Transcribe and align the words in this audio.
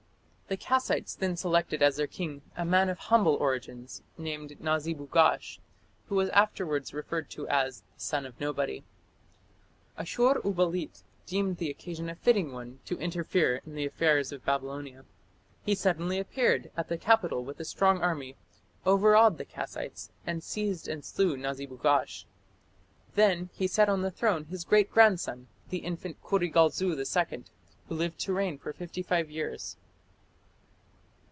The 0.51 0.57
Kassites 0.57 1.15
then 1.15 1.37
selected 1.37 1.81
as 1.81 1.95
their 1.95 2.07
king 2.07 2.41
a 2.57 2.65
man 2.65 2.89
of 2.89 2.97
humble 2.99 3.35
origin, 3.35 3.87
named 4.17 4.59
Nazibugash, 4.59 5.59
who 6.07 6.15
was 6.15 6.27
afterwards 6.31 6.93
referred 6.93 7.29
to 7.31 7.47
as 7.47 7.83
"the 7.83 7.87
son 8.01 8.25
of 8.25 8.37
nobody". 8.37 8.83
Ashur 9.97 10.41
uballit 10.43 11.03
deemed 11.25 11.55
the 11.55 11.69
occasion 11.69 12.09
a 12.09 12.15
fitting 12.15 12.51
one 12.51 12.81
to 12.83 12.97
interfere 12.99 13.61
in 13.65 13.75
the 13.75 13.85
affairs 13.85 14.33
of 14.33 14.43
Babylonia. 14.43 15.05
He 15.63 15.73
suddenly 15.73 16.19
appeared 16.19 16.69
at 16.75 16.89
the 16.89 16.97
capital 16.97 17.45
with 17.45 17.61
a 17.61 17.63
strong 17.63 18.01
army, 18.01 18.35
overawed 18.85 19.37
the 19.37 19.45
Kassites, 19.45 20.09
and 20.27 20.43
seized 20.43 20.85
and 20.89 21.05
slew 21.05 21.37
Nazibugash. 21.37 22.25
Then 23.15 23.49
he 23.53 23.67
set 23.67 23.87
on 23.87 24.01
the 24.01 24.11
throne 24.11 24.43
his 24.49 24.65
great 24.65 24.91
grandson 24.91 25.47
the 25.69 25.77
infant 25.77 26.21
Kurigalzu 26.21 26.91
II, 26.91 27.43
who 27.87 27.95
lived 27.95 28.19
to 28.19 28.33
reign 28.33 28.57
for 28.57 28.73
fifty 28.73 29.01
five 29.01 29.29
years. 29.31 29.77